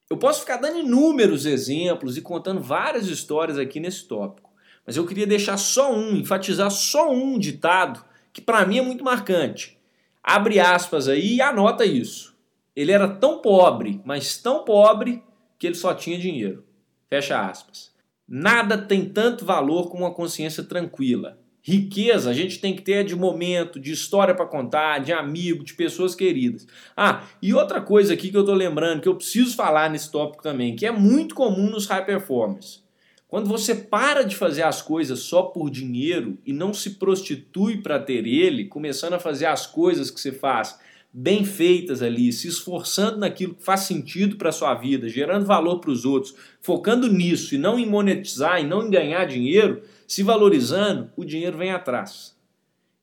Eu 0.10 0.18
posso 0.18 0.42
ficar 0.42 0.58
dando 0.58 0.80
inúmeros 0.80 1.46
exemplos 1.46 2.16
e 2.16 2.22
contando 2.22 2.62
várias 2.62 3.08
histórias 3.08 3.58
aqui 3.58 3.80
nesse 3.80 4.08
tópico, 4.08 4.50
mas 4.86 4.96
eu 4.96 5.06
queria 5.06 5.28
deixar 5.28 5.58
só 5.58 5.94
um, 5.94 6.16
enfatizar 6.16 6.72
só 6.72 7.12
um 7.12 7.38
ditado 7.38 8.06
que 8.32 8.40
para 8.42 8.66
mim 8.66 8.78
é 8.78 8.82
muito 8.82 9.04
marcante. 9.04 9.78
Abre 10.24 10.60
aspas 10.60 11.08
aí 11.08 11.36
e 11.36 11.42
anota 11.42 11.86
isso. 11.86 12.38
Ele 12.76 12.92
era 12.92 13.08
tão 13.08 13.42
pobre, 13.42 14.02
mas 14.06 14.38
tão 14.38 14.64
pobre 14.64 15.24
que 15.58 15.66
ele 15.66 15.76
só 15.76 15.94
tinha 15.94 16.18
dinheiro. 16.18 16.64
Fecha 17.10 17.40
aspas. 17.50 17.92
Nada 18.28 18.78
tem 18.78 19.10
tanto 19.10 19.46
valor 19.46 19.90
como 19.90 20.04
uma 20.04 20.14
consciência 20.14 20.64
tranquila. 20.64 21.40
Riqueza 21.68 22.30
a 22.30 22.34
gente 22.34 22.60
tem 22.60 22.74
que 22.74 22.82
ter 22.82 23.04
de 23.04 23.14
momento, 23.14 23.78
de 23.78 23.92
história 23.92 24.34
para 24.34 24.46
contar, 24.46 25.00
de 25.00 25.12
amigo, 25.12 25.66
de 25.66 25.74
pessoas 25.74 26.16
queridas. 26.16 26.66
Ah, 26.96 27.24
e 27.42 27.54
outra 27.54 27.82
coisa 27.82 28.14
aqui 28.14 28.32
que 28.32 28.38
eu 28.38 28.42
estou 28.42 28.56
lembrando, 28.56 29.02
que 29.02 29.08
eu 29.10 29.16
preciso 29.16 29.54
falar 29.54 29.90
nesse 29.90 30.10
tópico 30.10 30.42
também, 30.42 30.78
que 30.78 30.86
é 30.86 30.92
muito 30.92 31.36
comum 31.36 31.70
nos 31.70 31.86
high 31.88 32.06
performers. 32.06 32.82
Quando 33.28 33.50
você 33.50 33.76
para 33.76 34.24
de 34.24 34.34
fazer 34.34 34.64
as 34.64 34.82
coisas 34.82 35.20
só 35.20 35.42
por 35.44 35.70
dinheiro 35.70 36.38
e 36.46 36.54
não 36.54 36.74
se 36.74 36.92
prostitui 36.92 37.82
para 37.82 38.00
ter 38.00 38.26
ele, 38.26 38.64
começando 38.64 39.16
a 39.16 39.20
fazer 39.20 39.48
as 39.48 39.68
coisas 39.68 40.10
que 40.10 40.22
você 40.22 40.32
faz 40.32 40.80
bem 41.20 41.44
feitas 41.44 42.04
ali, 42.04 42.32
se 42.32 42.48
esforçando 42.48 43.18
naquilo 43.18 43.56
que 43.56 43.64
faz 43.64 43.82
sentido 43.82 44.36
para 44.36 44.50
a 44.50 44.52
sua 44.52 44.76
vida, 44.76 45.10
gerando 45.10 45.48
valor 45.48 45.80
para 45.80 45.90
os 45.90 46.06
outros, 46.06 46.36
focando 46.62 47.12
nisso 47.12 47.56
e 47.56 47.58
não 47.58 47.80
em 47.80 47.88
monetizar 47.88 48.62
e 48.62 48.68
não 48.68 48.86
em 48.86 48.92
ganhar 48.92 49.26
dinheiro, 49.26 49.82
se 50.08 50.22
valorizando, 50.22 51.10
o 51.18 51.26
dinheiro 51.26 51.58
vem 51.58 51.72
atrás. 51.72 52.38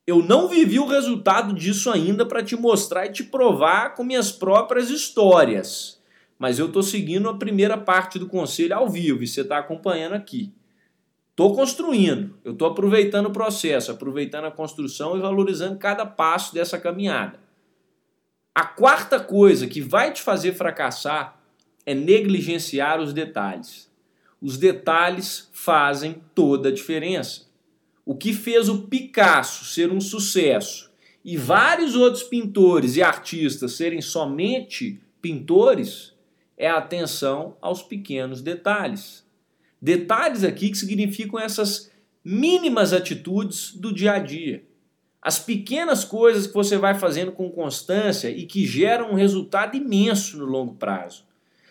Eu 0.07 0.23
não 0.23 0.47
vivi 0.47 0.79
o 0.79 0.87
resultado 0.87 1.53
disso 1.53 1.91
ainda 1.91 2.25
para 2.25 2.41
te 2.41 2.55
mostrar 2.55 3.05
e 3.05 3.11
te 3.11 3.21
provar 3.21 3.95
com 3.95 4.03
minhas 4.05 4.31
próprias 4.31 4.89
histórias. 4.89 5.99
Mas 6.39 6.57
eu 6.57 6.67
estou 6.67 6.83
seguindo 6.83 7.27
a 7.27 7.37
primeira 7.37 7.77
parte 7.77 8.17
do 8.17 8.27
conselho 8.27 8.75
ao 8.75 8.87
vivo 8.87 9.23
e 9.23 9.27
você 9.27 9.41
está 9.41 9.57
acompanhando 9.57 10.13
aqui. 10.13 10.53
Estou 11.31 11.53
construindo, 11.53 12.33
eu 12.45 12.53
estou 12.53 12.69
aproveitando 12.69 13.25
o 13.25 13.33
processo, 13.33 13.91
aproveitando 13.91 14.45
a 14.45 14.51
construção 14.51 15.17
e 15.17 15.19
valorizando 15.19 15.77
cada 15.77 16.05
passo 16.05 16.53
dessa 16.53 16.77
caminhada. 16.77 17.43
A 18.55 18.63
quarta 18.63 19.19
coisa 19.19 19.67
que 19.67 19.81
vai 19.81 20.13
te 20.13 20.21
fazer 20.21 20.53
fracassar 20.53 21.37
é 21.85 21.93
negligenciar 21.93 23.01
os 23.01 23.11
detalhes. 23.11 23.91
Os 24.41 24.57
detalhes 24.57 25.49
fazem 25.51 26.21
toda 26.33 26.69
a 26.69 26.71
diferença. 26.71 27.47
O 28.05 28.15
que 28.15 28.31
fez 28.31 28.69
o 28.69 28.83
Picasso 28.83 29.65
ser 29.65 29.91
um 29.91 29.99
sucesso 29.99 30.89
e 31.21 31.35
vários 31.35 31.97
outros 31.97 32.23
pintores 32.23 32.95
e 32.95 33.03
artistas 33.03 33.73
serem 33.73 33.99
somente 33.99 35.01
pintores 35.21 36.13
é 36.57 36.69
a 36.69 36.77
atenção 36.77 37.57
aos 37.59 37.83
pequenos 37.83 38.41
detalhes. 38.41 39.25
Detalhes 39.81 40.45
aqui 40.45 40.69
que 40.69 40.77
significam 40.77 41.37
essas 41.37 41.91
mínimas 42.23 42.93
atitudes 42.93 43.73
do 43.73 43.93
dia 43.93 44.13
a 44.13 44.19
dia. 44.19 44.63
As 45.25 45.39
pequenas 45.39 46.03
coisas 46.03 46.45
que 46.45 46.53
você 46.53 46.77
vai 46.77 46.93
fazendo 46.93 47.31
com 47.31 47.49
constância 47.49 48.29
e 48.29 48.45
que 48.45 48.63
geram 48.63 49.09
um 49.09 49.15
resultado 49.15 49.75
imenso 49.75 50.37
no 50.37 50.45
longo 50.45 50.75
prazo. 50.75 51.23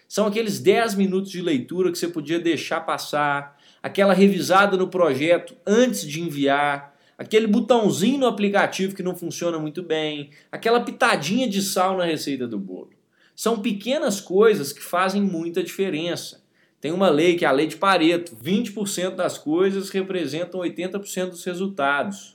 São 0.08 0.26
aqueles 0.26 0.58
10 0.58 0.96
minutos 0.96 1.30
de 1.30 1.40
leitura 1.40 1.92
que 1.92 1.96
você 1.96 2.08
podia 2.08 2.40
deixar 2.40 2.80
passar, 2.80 3.56
aquela 3.80 4.12
revisada 4.12 4.76
no 4.76 4.88
projeto 4.88 5.54
antes 5.64 6.04
de 6.04 6.20
enviar, 6.20 6.96
aquele 7.16 7.46
botãozinho 7.46 8.18
no 8.18 8.26
aplicativo 8.26 8.92
que 8.92 9.04
não 9.04 9.14
funciona 9.14 9.56
muito 9.56 9.84
bem, 9.84 10.30
aquela 10.50 10.80
pitadinha 10.80 11.48
de 11.48 11.62
sal 11.62 11.96
na 11.96 12.04
receita 12.04 12.48
do 12.48 12.58
bolo. 12.58 12.90
São 13.36 13.60
pequenas 13.60 14.20
coisas 14.20 14.72
que 14.72 14.82
fazem 14.82 15.22
muita 15.22 15.62
diferença. 15.62 16.42
Tem 16.80 16.90
uma 16.90 17.08
lei 17.08 17.36
que 17.36 17.44
é 17.44 17.48
a 17.48 17.52
lei 17.52 17.68
de 17.68 17.76
Pareto: 17.76 18.34
20% 18.34 19.14
das 19.14 19.38
coisas 19.38 19.90
representam 19.90 20.58
80% 20.58 21.28
dos 21.28 21.44
resultados. 21.44 22.33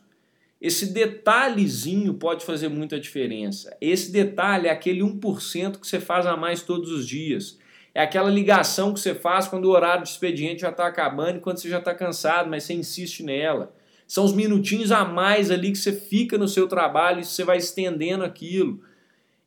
Esse 0.61 0.87
detalhezinho 0.87 2.13
pode 2.15 2.45
fazer 2.45 2.67
muita 2.67 2.99
diferença. 2.99 3.75
Esse 3.79 4.11
detalhe 4.11 4.67
é 4.67 4.71
aquele 4.71 4.99
1% 4.99 5.79
que 5.79 5.87
você 5.87 6.01
faz 6.01 6.25
a 6.25 6.35
mais 6.35 6.61
todos 6.61 6.91
os 6.91 7.07
dias. 7.07 7.57
É 7.95 8.01
aquela 8.01 8.29
ligação 8.29 8.93
que 8.93 8.99
você 8.99 9.15
faz 9.15 9.47
quando 9.47 9.65
o 9.65 9.71
horário 9.71 10.03
de 10.03 10.09
expediente 10.09 10.61
já 10.61 10.69
está 10.69 10.85
acabando 10.85 11.37
e 11.37 11.39
quando 11.39 11.59
você 11.59 11.69
já 11.69 11.79
está 11.79 11.95
cansado, 11.95 12.49
mas 12.49 12.63
você 12.63 12.73
insiste 12.73 13.23
nela. 13.23 13.73
São 14.05 14.25
os 14.25 14.33
minutinhos 14.33 14.91
a 14.91 15.05
mais 15.05 15.49
ali 15.49 15.71
que 15.71 15.77
você 15.77 15.93
fica 15.93 16.37
no 16.37 16.47
seu 16.47 16.67
trabalho 16.67 17.21
e 17.21 17.25
você 17.25 17.43
vai 17.43 17.57
estendendo 17.57 18.25
aquilo. 18.25 18.81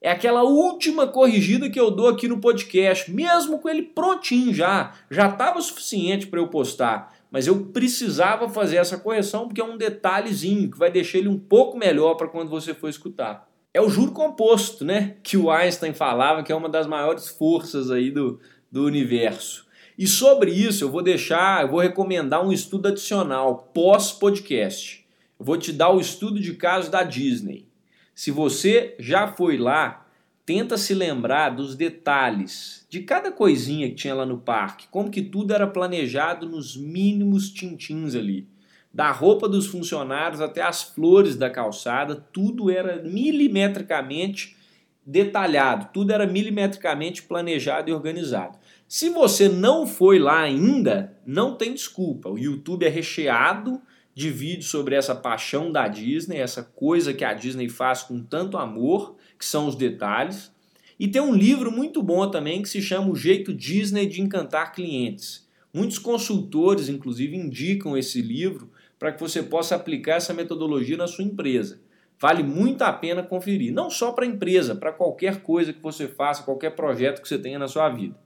É 0.00 0.10
aquela 0.10 0.42
última 0.42 1.06
corrigida 1.06 1.68
que 1.68 1.78
eu 1.78 1.90
dou 1.90 2.08
aqui 2.08 2.26
no 2.26 2.40
podcast, 2.40 3.12
mesmo 3.12 3.58
com 3.58 3.68
ele 3.68 3.82
prontinho 3.82 4.52
já. 4.52 4.94
Já 5.10 5.28
estava 5.28 5.60
suficiente 5.60 6.26
para 6.26 6.40
eu 6.40 6.48
postar 6.48 7.21
mas 7.32 7.46
eu 7.46 7.64
precisava 7.72 8.46
fazer 8.46 8.76
essa 8.76 8.98
correção 8.98 9.46
porque 9.46 9.60
é 9.60 9.64
um 9.64 9.78
detalhezinho 9.78 10.70
que 10.70 10.78
vai 10.78 10.90
deixar 10.90 11.16
ele 11.16 11.28
um 11.28 11.38
pouco 11.38 11.78
melhor 11.78 12.14
para 12.14 12.28
quando 12.28 12.50
você 12.50 12.74
for 12.74 12.90
escutar. 12.90 13.48
É 13.72 13.80
o 13.80 13.88
juro 13.88 14.12
composto, 14.12 14.84
né? 14.84 15.16
Que 15.22 15.38
o 15.38 15.50
Einstein 15.50 15.94
falava 15.94 16.42
que 16.42 16.52
é 16.52 16.54
uma 16.54 16.68
das 16.68 16.86
maiores 16.86 17.28
forças 17.28 17.90
aí 17.90 18.10
do, 18.10 18.38
do 18.70 18.84
universo. 18.84 19.66
E 19.98 20.06
sobre 20.06 20.50
isso 20.50 20.84
eu 20.84 20.90
vou 20.90 21.02
deixar, 21.02 21.62
eu 21.62 21.70
vou 21.70 21.80
recomendar 21.80 22.44
um 22.44 22.52
estudo 22.52 22.88
adicional 22.88 23.70
pós-podcast. 23.72 25.06
Eu 25.40 25.46
vou 25.46 25.56
te 25.56 25.72
dar 25.72 25.88
o 25.88 26.00
estudo 26.00 26.38
de 26.38 26.52
caso 26.52 26.90
da 26.90 27.02
Disney. 27.02 27.66
Se 28.14 28.30
você 28.30 28.94
já 28.98 29.26
foi 29.26 29.56
lá, 29.56 30.01
tenta 30.44 30.76
se 30.76 30.94
lembrar 30.94 31.50
dos 31.50 31.76
detalhes 31.76 32.86
de 32.88 33.00
cada 33.00 33.30
coisinha 33.30 33.88
que 33.88 33.94
tinha 33.94 34.14
lá 34.14 34.26
no 34.26 34.38
parque, 34.38 34.88
como 34.90 35.10
que 35.10 35.22
tudo 35.22 35.54
era 35.54 35.66
planejado 35.66 36.48
nos 36.48 36.76
mínimos 36.76 37.50
tintins 37.50 38.14
ali. 38.14 38.48
Da 38.92 39.10
roupa 39.10 39.48
dos 39.48 39.66
funcionários 39.66 40.40
até 40.40 40.60
as 40.60 40.82
flores 40.82 41.36
da 41.36 41.48
calçada, 41.48 42.16
tudo 42.32 42.70
era 42.70 43.02
milimetricamente 43.02 44.56
detalhado, 45.04 45.88
tudo 45.92 46.12
era 46.12 46.26
milimetricamente 46.26 47.22
planejado 47.22 47.90
e 47.90 47.94
organizado. 47.94 48.58
Se 48.86 49.08
você 49.08 49.48
não 49.48 49.86
foi 49.86 50.18
lá 50.18 50.40
ainda, 50.42 51.16
não 51.24 51.56
tem 51.56 51.72
desculpa. 51.72 52.28
O 52.28 52.38
YouTube 52.38 52.84
é 52.84 52.88
recheado 52.88 53.80
de 54.14 54.30
vídeos 54.30 54.66
sobre 54.66 54.94
essa 54.94 55.14
paixão 55.14 55.72
da 55.72 55.88
Disney, 55.88 56.36
essa 56.36 56.62
coisa 56.62 57.14
que 57.14 57.24
a 57.24 57.32
Disney 57.32 57.70
faz 57.70 58.02
com 58.02 58.22
tanto 58.22 58.58
amor 58.58 59.16
que 59.42 59.46
são 59.46 59.66
os 59.66 59.74
detalhes. 59.74 60.52
E 61.00 61.08
tem 61.08 61.20
um 61.20 61.34
livro 61.34 61.72
muito 61.72 62.00
bom 62.00 62.30
também 62.30 62.62
que 62.62 62.68
se 62.68 62.80
chama 62.80 63.10
O 63.10 63.16
Jeito 63.16 63.52
Disney 63.52 64.06
de 64.06 64.22
Encantar 64.22 64.72
Clientes. 64.72 65.48
Muitos 65.74 65.98
consultores, 65.98 66.88
inclusive, 66.88 67.36
indicam 67.36 67.96
esse 67.96 68.22
livro 68.22 68.70
para 69.00 69.10
que 69.10 69.18
você 69.18 69.42
possa 69.42 69.74
aplicar 69.74 70.14
essa 70.14 70.32
metodologia 70.32 70.96
na 70.96 71.08
sua 71.08 71.24
empresa. 71.24 71.80
Vale 72.20 72.44
muito 72.44 72.82
a 72.82 72.92
pena 72.92 73.20
conferir, 73.20 73.72
não 73.72 73.90
só 73.90 74.12
para 74.12 74.24
a 74.24 74.28
empresa, 74.28 74.76
para 74.76 74.92
qualquer 74.92 75.42
coisa 75.42 75.72
que 75.72 75.82
você 75.82 76.06
faça, 76.06 76.44
qualquer 76.44 76.76
projeto 76.76 77.20
que 77.20 77.26
você 77.26 77.36
tenha 77.36 77.58
na 77.58 77.66
sua 77.66 77.88
vida. 77.88 78.16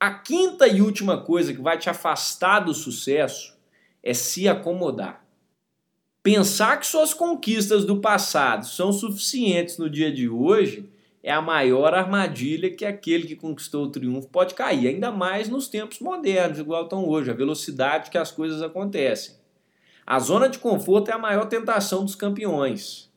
A 0.00 0.10
quinta 0.10 0.66
e 0.66 0.80
última 0.80 1.20
coisa 1.20 1.52
que 1.52 1.60
vai 1.60 1.76
te 1.76 1.90
afastar 1.90 2.60
do 2.60 2.72
sucesso 2.72 3.58
é 4.02 4.14
se 4.14 4.48
acomodar. 4.48 5.23
Pensar 6.24 6.80
que 6.80 6.86
suas 6.86 7.12
conquistas 7.12 7.84
do 7.84 8.00
passado 8.00 8.64
são 8.64 8.90
suficientes 8.90 9.76
no 9.76 9.90
dia 9.90 10.10
de 10.10 10.26
hoje 10.26 10.88
é 11.22 11.30
a 11.30 11.42
maior 11.42 11.92
armadilha 11.92 12.74
que 12.74 12.86
aquele 12.86 13.26
que 13.26 13.36
conquistou 13.36 13.84
o 13.84 13.90
triunfo 13.90 14.26
pode 14.28 14.54
cair, 14.54 14.88
ainda 14.88 15.12
mais 15.12 15.50
nos 15.50 15.68
tempos 15.68 15.98
modernos, 15.98 16.58
igual 16.58 16.84
estão 16.84 17.06
hoje, 17.06 17.30
a 17.30 17.34
velocidade 17.34 18.10
que 18.10 18.16
as 18.16 18.30
coisas 18.30 18.62
acontecem. 18.62 19.34
A 20.06 20.18
zona 20.18 20.48
de 20.48 20.58
conforto 20.58 21.10
é 21.10 21.12
a 21.12 21.18
maior 21.18 21.44
tentação 21.44 22.02
dos 22.02 22.14
campeões. 22.14 23.12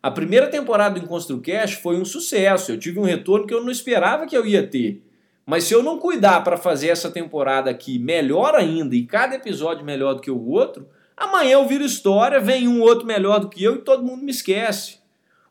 A 0.00 0.08
primeira 0.08 0.46
temporada 0.46 0.94
do 0.94 1.04
Enconstrucast 1.04 1.82
foi 1.82 2.00
um 2.00 2.04
sucesso, 2.04 2.70
eu 2.70 2.78
tive 2.78 3.00
um 3.00 3.04
retorno 3.04 3.44
que 3.44 3.54
eu 3.54 3.64
não 3.64 3.72
esperava 3.72 4.24
que 4.24 4.36
eu 4.36 4.46
ia 4.46 4.64
ter. 4.64 5.02
Mas 5.44 5.64
se 5.64 5.74
eu 5.74 5.82
não 5.82 5.98
cuidar 5.98 6.44
para 6.44 6.56
fazer 6.56 6.90
essa 6.90 7.10
temporada 7.10 7.68
aqui 7.68 7.98
melhor 7.98 8.54
ainda 8.54 8.94
e 8.94 9.04
cada 9.04 9.34
episódio 9.34 9.84
melhor 9.84 10.14
do 10.14 10.20
que 10.20 10.30
o 10.30 10.48
outro, 10.48 10.86
Amanhã 11.22 11.52
eu 11.52 11.68
viro 11.68 11.84
história, 11.84 12.40
vem 12.40 12.66
um 12.66 12.80
outro 12.80 13.06
melhor 13.06 13.38
do 13.38 13.48
que 13.48 13.62
eu 13.62 13.76
e 13.76 13.82
todo 13.82 14.02
mundo 14.02 14.24
me 14.24 14.32
esquece. 14.32 14.98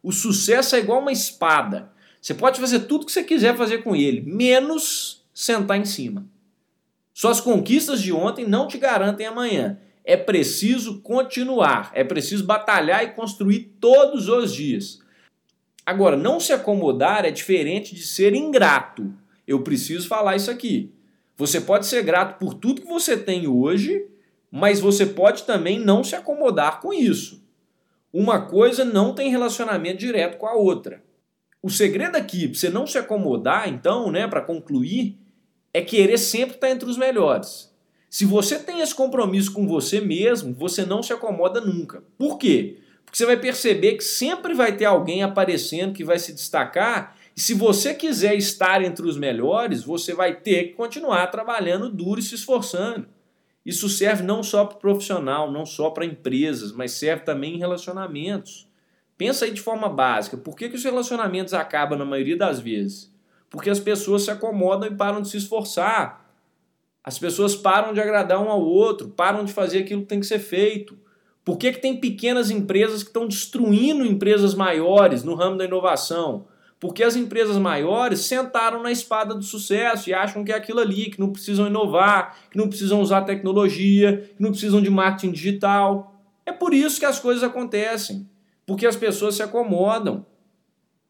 O 0.04 0.12
sucesso 0.12 0.76
é 0.76 0.80
igual 0.80 1.00
uma 1.00 1.14
espada. 1.14 1.94
Você 2.22 2.34
pode 2.34 2.60
fazer 2.60 2.82
tudo 2.82 3.06
que 3.06 3.12
você 3.12 3.24
quiser 3.24 3.56
fazer 3.56 3.78
com 3.78 3.96
ele, 3.96 4.20
menos 4.20 5.24
sentar 5.34 5.78
em 5.78 5.86
cima. 5.86 6.26
Suas 7.14 7.40
conquistas 7.40 8.02
de 8.02 8.12
ontem 8.12 8.46
não 8.46 8.68
te 8.68 8.78
garantem 8.78 9.26
amanhã. 9.26 9.80
É 10.04 10.18
preciso 10.18 11.00
continuar, 11.00 11.90
é 11.94 12.04
preciso 12.04 12.44
batalhar 12.44 13.06
e 13.06 13.14
construir 13.14 13.72
todos 13.80 14.28
os 14.28 14.54
dias. 14.54 15.00
Agora, 15.86 16.18
não 16.18 16.38
se 16.42 16.52
acomodar 16.52 17.24
é 17.24 17.32
diferente 17.32 17.96
de 17.96 18.06
ser 18.06 18.36
ingrato. 18.36 19.14
eu 19.48 19.62
preciso 19.62 20.10
falar 20.10 20.36
isso 20.36 20.52
aqui. 20.52 20.92
Você 21.38 21.62
pode 21.62 21.86
ser 21.86 22.04
grato 22.04 22.38
por 22.38 22.56
tudo 22.56 22.82
que 22.82 22.88
você 22.88 23.16
tem 23.16 23.48
hoje, 23.48 24.11
mas 24.52 24.82
você 24.82 25.06
pode 25.06 25.44
também 25.44 25.80
não 25.80 26.04
se 26.04 26.16
acomodar 26.16 26.82
com 26.82 26.94
isso. 26.94 27.42
Uma 28.12 28.42
coisa 28.42 28.84
não 28.84 29.16
tem 29.16 29.30
relacionamento 29.30 30.00
direto 30.00 30.38
com 30.38 30.46
a 30.46 30.54
outra. 30.54 31.02
O 31.64 31.70
segredo 31.70 32.18
aqui, 32.18 32.48
para 32.48 32.60
você 32.60 32.70
não 32.70 32.86
se 32.86 32.98
acomodar, 32.98 33.70
então, 33.70 34.12
né, 34.12 34.28
para 34.28 34.42
concluir, 34.42 35.18
é 35.74 35.82
querer 35.82 36.18
sempre 36.18 36.56
estar 36.56 36.70
entre 36.70 36.90
os 36.90 36.98
melhores. 36.98 37.72
Se 38.10 38.26
você 38.26 38.60
tem 38.60 38.82
esse 38.82 38.94
compromisso 38.94 39.54
com 39.54 39.66
você 39.66 40.02
mesmo, 40.02 40.54
você 40.54 40.86
não 40.86 41.02
se 41.02 41.14
acomoda 41.14 41.62
nunca. 41.62 42.04
Por 42.18 42.38
quê? 42.38 42.80
Porque 43.06 43.18
você 43.18 43.26
vai 43.26 43.38
perceber 43.38 43.94
que 43.94 44.04
sempre 44.04 44.54
vai 44.54 44.76
ter 44.76 44.84
alguém 44.84 45.24
aparecendo 45.24 45.94
que 45.94 46.04
vai 46.04 46.20
se 46.20 46.34
destacar. 46.34 47.16
E 47.36 47.40
se 47.40 47.54
você 47.54 47.94
quiser 47.94 48.36
estar 48.36 48.84
entre 48.84 49.08
os 49.08 49.18
melhores, 49.18 49.84
você 49.84 50.14
vai 50.14 50.36
ter 50.36 50.66
que 50.66 50.74
continuar 50.74 51.28
trabalhando 51.28 51.90
duro 51.90 52.20
e 52.20 52.24
se 52.24 52.36
esforçando. 52.36 53.08
Isso 53.66 53.88
serve 53.88 54.24
não 54.24 54.42
só 54.42 54.66
para 54.66 54.78
o 54.78 54.80
profissional, 54.80 55.52
não 55.52 55.66
só 55.66 55.90
para 55.90 56.06
empresas, 56.06 56.72
mas 56.72 56.94
serve 56.94 57.24
também 57.24 57.56
em 57.56 57.60
relacionamentos. 57.60 58.68
Pensa 59.18 59.46
aí 59.46 59.52
de 59.52 59.62
forma 59.62 59.88
básica. 59.88 60.36
Por 60.36 60.56
que, 60.56 60.68
que 60.68 60.76
os 60.76 60.84
relacionamentos 60.84 61.54
acabam 61.54 61.98
na 61.98 62.06
maioria 62.06 62.36
das 62.36 62.60
vezes? 62.60 63.14
Porque 63.50 63.70
as 63.70 63.80
pessoas 63.80 64.24
se 64.24 64.32
acomodam 64.32 64.90
e 64.90 64.96
param 64.96 65.22
de 65.22 65.30
se 65.30 65.38
esforçar. 65.38 66.34
As 67.04 67.20
pessoas 67.20 67.56
param 67.56 67.94
de 67.94 68.02
agradar 68.02 68.42
um 68.42 68.50
ao 68.50 68.62
outro, 68.62 69.10
param 69.10 69.46
de 69.46 69.54
fazer 69.54 69.80
aquilo 69.80 70.02
que 70.02 70.08
tem 70.08 70.20
que 70.20 70.26
ser 70.26 70.40
feito. 70.40 70.98
Por 71.44 71.58
que, 71.58 71.72
que 71.72 71.82
tem 71.82 72.00
pequenas 72.00 72.50
empresas 72.50 73.04
que 73.04 73.10
estão 73.10 73.28
destruindo 73.28 74.06
empresas 74.06 74.56
maiores 74.56 75.24
no 75.24 75.36
ramo 75.36 75.58
da 75.58 75.66
inovação? 75.66 76.48
Porque 76.82 77.04
as 77.04 77.16
empresas 77.16 77.58
maiores 77.58 78.22
sentaram 78.22 78.82
na 78.82 78.92
espada 78.92 79.36
do 79.36 79.44
sucesso 79.44 80.10
e 80.10 80.16
acham 80.16 80.44
que 80.44 80.52
é 80.52 80.56
aquilo 80.56 80.80
ali, 80.80 81.12
que 81.12 81.20
não 81.20 81.32
precisam 81.32 81.68
inovar, 81.68 82.36
que 82.50 82.58
não 82.58 82.68
precisam 82.68 83.00
usar 83.00 83.22
tecnologia, 83.22 84.32
que 84.36 84.42
não 84.42 84.50
precisam 84.50 84.82
de 84.82 84.90
marketing 84.90 85.32
digital. 85.32 86.20
É 86.44 86.52
por 86.52 86.74
isso 86.74 87.00
que 87.00 87.06
as 87.06 87.20
coisas 87.20 87.44
acontecem, 87.44 88.28
porque 88.66 88.88
as 88.88 88.96
pessoas 88.96 89.36
se 89.36 89.44
acomodam. 89.44 90.26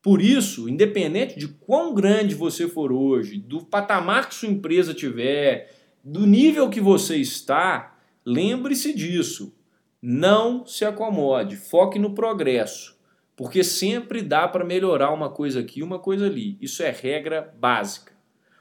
Por 0.02 0.22
isso, 0.22 0.68
independente 0.68 1.40
de 1.40 1.48
quão 1.48 1.94
grande 1.94 2.36
você 2.36 2.68
for 2.68 2.92
hoje, 2.92 3.38
do 3.38 3.64
patamar 3.64 4.28
que 4.28 4.36
sua 4.36 4.50
empresa 4.50 4.94
tiver, 4.94 5.74
do 6.04 6.28
nível 6.28 6.70
que 6.70 6.82
você 6.82 7.16
está, 7.16 7.96
lembre-se 8.26 8.94
disso. 8.94 9.56
Não 10.02 10.66
se 10.66 10.84
acomode, 10.84 11.56
foque 11.56 11.98
no 11.98 12.14
progresso, 12.14 12.98
porque 13.42 13.64
sempre 13.64 14.22
dá 14.22 14.48
para 14.48 14.64
melhorar 14.64 15.10
uma 15.10 15.28
coisa 15.28 15.62
aqui 15.62 15.80
e 15.80 15.84
uma 15.84 15.98
coisa 15.98 16.28
ali. 16.28 16.60
Isso 16.62 16.84
é 16.84 16.92
regra 16.92 17.52
básica. 17.58 18.14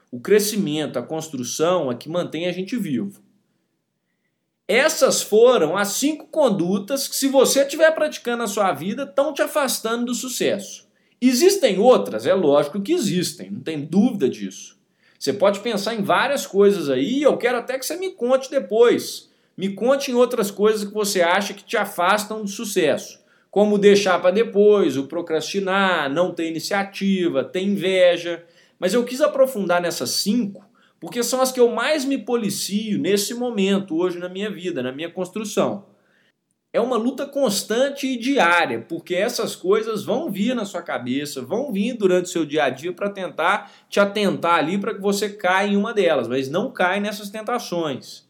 O 0.09 0.19
crescimento, 0.19 0.97
a 0.97 1.03
construção 1.03 1.91
é 1.91 1.95
que 1.95 2.09
mantém 2.09 2.47
a 2.47 2.51
gente 2.51 2.75
vivo. 2.75 3.21
Essas 4.67 5.21
foram 5.21 5.77
as 5.77 5.89
cinco 5.89 6.25
condutas 6.25 7.07
que, 7.07 7.15
se 7.15 7.27
você 7.27 7.61
estiver 7.61 7.91
praticando 7.91 8.39
na 8.39 8.47
sua 8.47 8.73
vida, 8.73 9.03
estão 9.03 9.31
te 9.35 9.43
afastando 9.43 10.05
do 10.05 10.15
sucesso. 10.15 10.89
Existem 11.21 11.77
outras? 11.77 12.25
É 12.25 12.33
lógico 12.33 12.81
que 12.81 12.91
existem, 12.91 13.51
não 13.51 13.61
tem 13.61 13.85
dúvida 13.85 14.27
disso. 14.27 14.79
Você 15.19 15.31
pode 15.31 15.59
pensar 15.59 15.93
em 15.93 16.01
várias 16.01 16.47
coisas 16.47 16.89
aí, 16.89 17.21
eu 17.21 17.37
quero 17.37 17.59
até 17.59 17.77
que 17.77 17.85
você 17.85 17.97
me 17.97 18.09
conte 18.13 18.49
depois. 18.49 19.29
Me 19.55 19.75
conte 19.75 20.09
em 20.09 20.15
outras 20.15 20.49
coisas 20.49 20.83
que 20.83 20.91
você 20.91 21.21
acha 21.21 21.53
que 21.53 21.63
te 21.63 21.77
afastam 21.77 22.41
do 22.41 22.47
sucesso. 22.47 23.20
Como 23.51 23.77
deixar 23.77 24.19
para 24.19 24.31
depois, 24.31 24.97
o 24.97 25.07
procrastinar, 25.07 26.09
não 26.09 26.33
ter 26.33 26.47
iniciativa, 26.47 27.43
ter 27.43 27.61
inveja. 27.61 28.43
Mas 28.79 28.93
eu 28.93 29.03
quis 29.03 29.21
aprofundar 29.21 29.81
nessas 29.81 30.09
cinco, 30.09 30.65
porque 30.99 31.21
são 31.21 31.41
as 31.41 31.51
que 31.51 31.59
eu 31.59 31.69
mais 31.69 32.05
me 32.05 32.17
policio 32.17 32.97
nesse 32.97 33.35
momento, 33.35 33.95
hoje 33.95 34.17
na 34.17 34.29
minha 34.29 34.49
vida, 34.49 34.81
na 34.81 34.91
minha 34.91 35.11
construção 35.11 35.91
é 36.73 36.79
uma 36.79 36.95
luta 36.95 37.25
constante 37.25 38.07
e 38.07 38.17
diária, 38.17 38.85
porque 38.87 39.13
essas 39.13 39.55
coisas 39.55 40.05
vão 40.05 40.31
vir 40.31 40.55
na 40.55 40.63
sua 40.63 40.81
cabeça, 40.81 41.41
vão 41.41 41.71
vir 41.71 41.93
durante 41.93 42.25
o 42.25 42.29
seu 42.29 42.45
dia 42.45 42.65
a 42.65 42.69
dia 42.69 42.93
para 42.93 43.09
tentar 43.09 43.71
te 43.89 43.99
atentar 43.99 44.55
ali 44.55 44.77
para 44.77 44.93
que 44.93 45.01
você 45.01 45.29
caia 45.29 45.67
em 45.67 45.75
uma 45.75 45.93
delas, 45.93 46.29
mas 46.29 46.49
não 46.49 46.71
caia 46.71 47.01
nessas 47.01 47.29
tentações. 47.29 48.25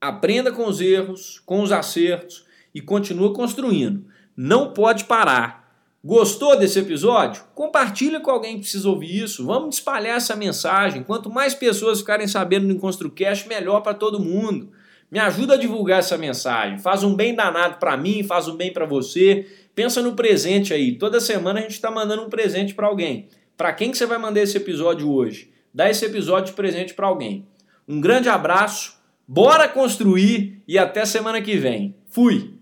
Aprenda 0.00 0.52
com 0.52 0.66
os 0.66 0.80
erros, 0.80 1.40
com 1.46 1.62
os 1.62 1.72
acertos 1.72 2.44
e 2.74 2.80
continua 2.80 3.32
construindo. 3.32 4.04
Não 4.36 4.72
pode 4.72 5.04
parar. 5.04 5.62
Gostou 6.04 6.58
desse 6.58 6.80
episódio? 6.80 7.44
Compartilha 7.54 8.18
com 8.18 8.30
alguém 8.30 8.54
que 8.54 8.62
precisa 8.62 8.88
ouvir 8.88 9.22
isso. 9.22 9.46
Vamos 9.46 9.76
espalhar 9.76 10.16
essa 10.16 10.34
mensagem. 10.34 11.04
Quanto 11.04 11.30
mais 11.30 11.54
pessoas 11.54 12.00
ficarem 12.00 12.26
sabendo 12.26 12.66
do 12.66 12.72
EnconstruCast, 12.72 13.46
melhor 13.46 13.82
para 13.82 13.94
todo 13.94 14.18
mundo. 14.18 14.72
Me 15.10 15.18
ajuda 15.18 15.54
a 15.54 15.58
divulgar 15.58 16.00
essa 16.00 16.18
mensagem. 16.18 16.78
Faz 16.78 17.04
um 17.04 17.14
bem 17.14 17.34
danado 17.34 17.76
para 17.78 17.96
mim, 17.96 18.24
faz 18.24 18.48
um 18.48 18.56
bem 18.56 18.72
para 18.72 18.86
você. 18.86 19.46
Pensa 19.74 20.02
no 20.02 20.14
presente 20.14 20.74
aí. 20.74 20.98
Toda 20.98 21.20
semana 21.20 21.60
a 21.60 21.62
gente 21.62 21.72
está 21.72 21.90
mandando 21.90 22.22
um 22.22 22.30
presente 22.30 22.74
para 22.74 22.86
alguém. 22.86 23.28
Para 23.56 23.72
quem 23.72 23.90
que 23.90 23.96
você 23.98 24.06
vai 24.06 24.18
mandar 24.18 24.40
esse 24.40 24.56
episódio 24.56 25.08
hoje? 25.08 25.52
Dá 25.72 25.88
esse 25.88 26.04
episódio 26.04 26.46
de 26.46 26.52
presente 26.52 26.94
para 26.94 27.06
alguém. 27.06 27.46
Um 27.86 28.00
grande 28.00 28.28
abraço, 28.28 28.98
bora 29.26 29.68
construir 29.68 30.62
e 30.66 30.78
até 30.78 31.04
semana 31.04 31.40
que 31.40 31.56
vem. 31.56 31.94
Fui! 32.08 32.61